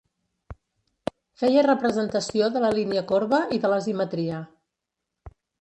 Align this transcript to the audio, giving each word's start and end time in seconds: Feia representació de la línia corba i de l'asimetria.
Feia 1.41 1.65
representació 1.67 2.49
de 2.57 2.65
la 2.65 2.73
línia 2.79 3.05
corba 3.15 3.45
i 3.59 3.63
de 3.67 3.75
l'asimetria. 3.75 4.45